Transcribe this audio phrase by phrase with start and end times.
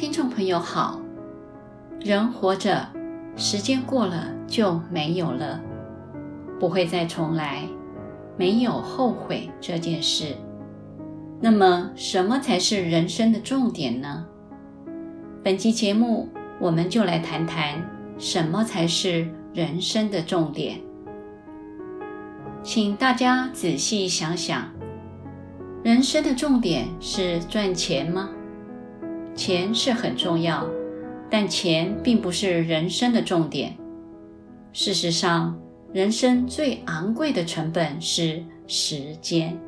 [0.00, 0.98] 听众朋友好，
[2.00, 2.88] 人活着，
[3.36, 5.60] 时间过了就没有了，
[6.58, 7.68] 不会再重来，
[8.34, 10.34] 没有后悔这件事。
[11.38, 14.24] 那么，什么才是人生的重点呢？
[15.44, 17.86] 本期节目，我们就来谈谈
[18.16, 20.80] 什么才是人生的重点。
[22.62, 24.66] 请大家仔细想想，
[25.82, 28.30] 人生的重点是赚钱吗？
[29.34, 30.66] 钱是很重要，
[31.30, 33.76] 但钱并不是人生的重点。
[34.72, 35.58] 事实上，
[35.92, 39.58] 人生最昂贵的成本是时间，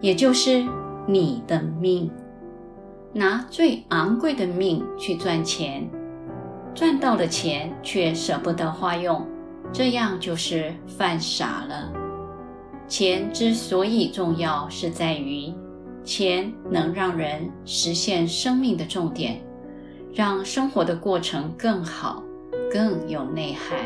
[0.00, 0.64] 也就是
[1.06, 2.10] 你的命。
[3.12, 5.88] 拿最昂贵的命去赚钱，
[6.74, 9.26] 赚到了钱却舍不得花用，
[9.72, 11.92] 这样就是犯傻了。
[12.88, 15.52] 钱之所以重要，是在于
[16.06, 19.44] 钱能让人实现生命的重点，
[20.14, 22.22] 让生活的过程更好、
[22.72, 23.76] 更有内涵。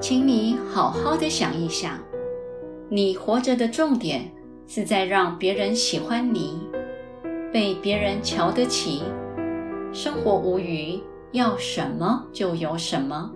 [0.00, 1.96] 请你好好的想一想，
[2.88, 4.28] 你活着的重点
[4.66, 6.58] 是在让别人喜欢你，
[7.52, 9.04] 被别人瞧得起，
[9.92, 13.30] 生活无余，要什么就有什么。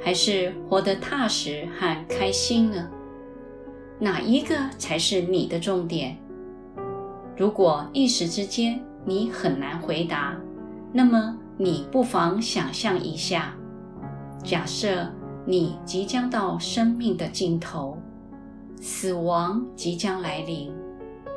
[0.00, 2.88] 还是活得踏实和开心呢？
[4.02, 6.16] 哪一个才是你的重点？
[7.36, 10.36] 如果一时之间你很难回答，
[10.92, 13.54] 那么你不妨想象一下：
[14.42, 15.08] 假设
[15.46, 17.96] 你即将到生命的尽头，
[18.80, 20.72] 死亡即将来临，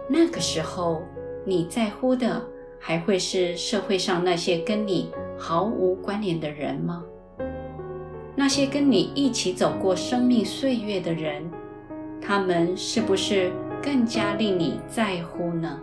[0.09, 1.03] 那个时候
[1.45, 2.41] 你在乎的
[2.80, 7.03] 还会是社会上那些跟你毫无关联的人吗？
[8.36, 11.47] 那些跟你一起走过生命岁月的人，
[12.27, 13.51] 他们是不是
[13.83, 15.79] 更加令你在乎呢？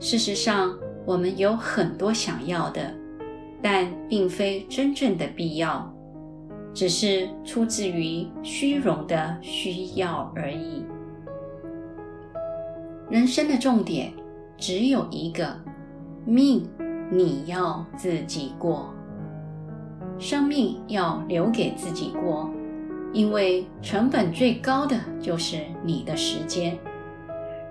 [0.00, 2.94] 事实上，我们有很多想要的，
[3.60, 5.94] 但并非真正的必要，
[6.72, 10.86] 只是出自于虚荣的需要而已。
[13.10, 14.12] 人生的重点
[14.56, 15.54] 只有一个，
[16.24, 16.66] 命
[17.10, 18.94] 你要自己过。
[20.18, 22.50] 生命要留给自己过，
[23.12, 26.78] 因为成本最高的就是你的时间。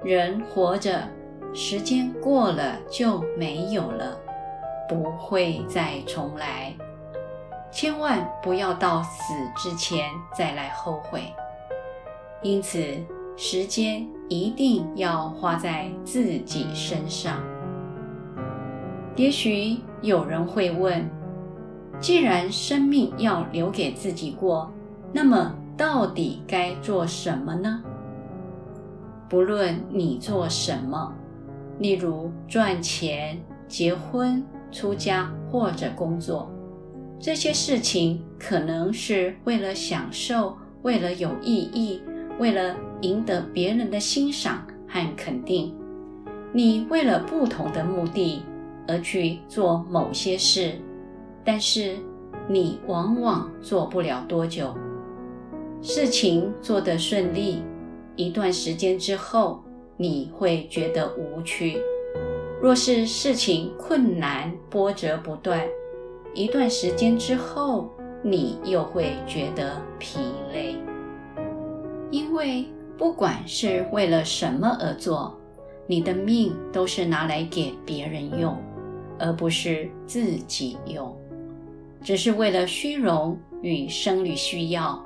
[0.04, 1.02] 人活着，
[1.54, 4.18] 时间过了就没有了，
[4.88, 6.74] 不会再重来。
[7.72, 11.24] 千万不要到死之前再来后悔。
[12.42, 12.80] 因此，
[13.36, 17.44] 时间一定要花在自己身上。
[19.16, 21.10] 也许有人会问，
[22.00, 24.72] 既然生命要留给自己过，
[25.16, 27.82] 那么到底该做什么呢？
[29.30, 31.14] 不论你做什么，
[31.80, 34.44] 例如赚钱、结婚、
[34.74, 36.52] 出家或者工作，
[37.18, 42.02] 这些事情可能是为了享受，为了有意义，
[42.38, 45.74] 为了赢得别人的欣赏和肯定。
[46.52, 48.44] 你为了不同的目的
[48.86, 50.74] 而去做某些事。
[51.46, 51.96] 但是
[52.50, 54.76] 你往往做不了多久，
[55.88, 57.62] 事情做得顺利，
[58.16, 59.64] 一段时间之后，
[59.98, 61.78] 你会觉得无趣；
[62.60, 65.62] 若是事情困难、波折不断，
[66.34, 67.88] 一段时间之后，
[68.24, 70.76] 你又会觉得疲累。
[72.10, 72.66] 因为
[72.98, 75.40] 不管是为了什么而做，
[75.86, 78.58] 你的命都是拿来给别人用，
[79.20, 81.16] 而不是自己用。
[82.02, 85.00] 只是为了虚荣与生理需要，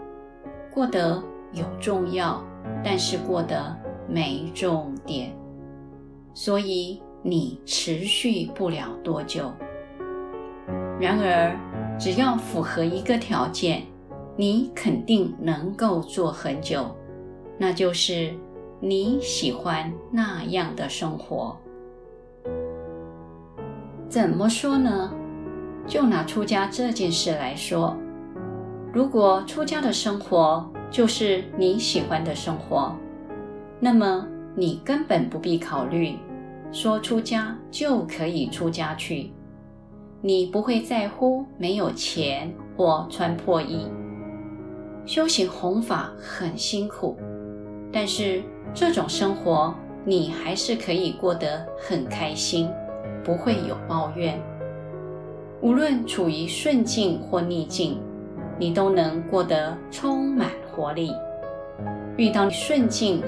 [0.74, 1.22] 过得
[1.52, 2.44] 有重要，
[2.84, 3.76] 但是过得
[4.08, 5.36] 没重点，
[6.34, 9.52] 所以你持续不了多久。
[11.00, 11.56] 然而，
[11.98, 13.84] 只要符合一个条件，
[14.36, 16.96] 你肯定能够做很久，
[17.58, 18.34] 那就是
[18.80, 21.58] 你喜欢那样的生活。
[24.08, 25.14] 怎么说呢？
[25.88, 27.98] 就拿出家这件事来说，
[28.92, 32.92] 如果出家的生活就是你喜欢的生活，
[33.80, 36.16] 那么你根本不必考虑
[36.72, 39.32] 说出家就可以出家去。
[40.22, 43.88] 你不会在乎没有钱或穿破衣。
[45.06, 47.16] 修行弘法很辛苦，
[47.92, 48.42] 但是
[48.74, 52.68] 这种生活你还是可以过得很开心，
[53.24, 54.42] 不会有抱怨。
[55.62, 58.00] 无论处于顺境或逆境，
[58.60, 61.12] 你都能过得充满活力。
[62.18, 63.24] 遇到顺境，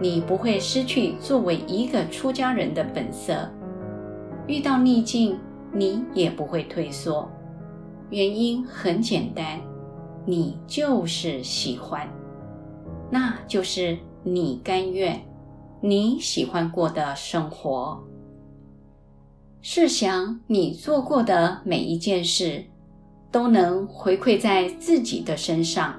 [0.00, 3.48] 你不会失去作为一个出家人的本色。
[4.46, 5.38] 遇到逆境，
[5.72, 7.30] 你也不会退缩。
[8.08, 9.60] 原因很简单，
[10.26, 12.08] 你就是喜欢，
[13.10, 15.20] 那就是你甘愿，
[15.80, 18.02] 你喜欢过的生活。
[19.60, 22.64] 试想，你做过的每一件事，
[23.30, 25.94] 都能回馈在自己的身上，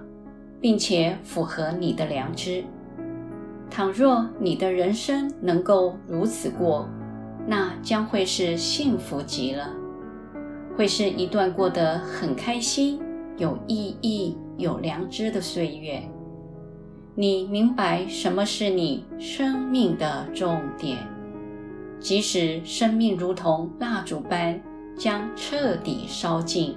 [0.59, 2.63] 并且符合你的良知。
[3.69, 6.89] 倘若你的人生能够如此过，
[7.47, 9.73] 那将会是幸福极了，
[10.75, 12.99] 会是一段过得很开心、
[13.37, 16.01] 有意义、有良知的岁月。
[17.15, 20.97] 你明白什么是你生命的重点。
[21.99, 24.59] 即使生命如同蜡烛般
[24.97, 26.75] 将彻底烧尽，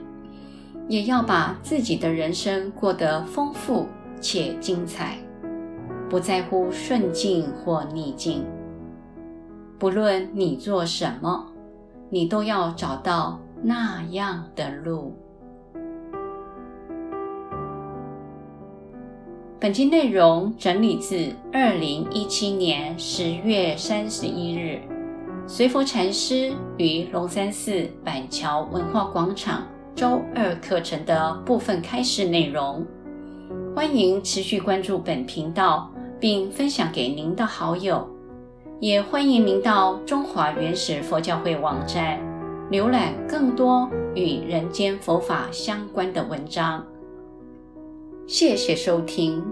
[0.89, 3.87] 也要把自己的人生过得丰富
[4.21, 5.17] 且精彩，
[6.09, 8.45] 不在乎顺境或逆境。
[9.79, 11.47] 不论你做什么，
[12.11, 15.17] 你都要找到那样的路。
[19.59, 24.81] 本期内容整理自二零一七年十月三十一日。
[25.47, 29.63] 随佛禅师于龙山寺板桥文化广场
[29.95, 32.85] 周二课程的部分开示内容，
[33.77, 35.89] 欢迎持续关注本频道，
[36.19, 38.05] 并分享给您的好友，
[38.81, 42.19] 也欢迎您到中华原始佛教会网站
[42.73, 46.85] 浏览更多与人间佛法相关的文章。
[48.27, 49.45] 谢谢收听。